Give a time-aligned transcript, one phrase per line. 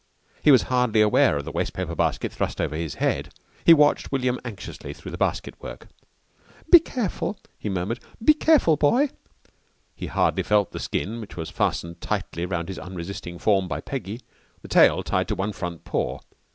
[0.41, 3.31] He was hardly aware of the wastepaper basket thrust over his head.
[3.63, 5.89] He watched William anxiously through the basket work.
[6.71, 7.99] "Be careful," he murmured.
[8.25, 9.11] "Be careful, boy!"
[9.95, 14.19] He hardly felt the skin which was fastened tightly round his unresisting form by Peggy,
[14.63, 16.17] the tail tied to one front paw.